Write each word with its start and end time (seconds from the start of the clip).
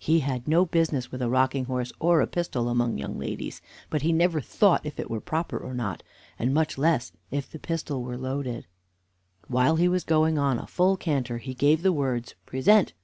He 0.00 0.18
had 0.18 0.48
no 0.48 0.66
business 0.66 1.12
with 1.12 1.22
a 1.22 1.28
rocking 1.28 1.66
horse 1.66 1.92
or 2.00 2.20
a 2.20 2.26
pistol 2.26 2.68
among 2.68 2.98
young 2.98 3.16
ladies, 3.20 3.62
but 3.88 4.02
he 4.02 4.12
never 4.12 4.40
thought 4.40 4.84
if 4.84 4.98
it 4.98 5.08
were 5.08 5.20
proper 5.20 5.56
or 5.56 5.74
not, 5.74 6.02
and 6.40 6.52
much 6.52 6.76
less 6.76 7.12
if 7.30 7.48
the 7.48 7.60
pistol 7.60 8.02
were 8.02 8.18
loaded. 8.18 8.66
While 9.46 9.76
he 9.76 9.86
was 9.86 10.02
going 10.02 10.38
on 10.38 10.58
a 10.58 10.66
full 10.66 10.96
canter, 10.96 11.38
he 11.38 11.54
gave 11.54 11.82
the 11.82 11.92
words, 11.92 12.34
"Present! 12.46 12.94